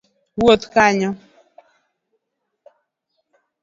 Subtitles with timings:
[0.37, 1.07] Iwuotho kanye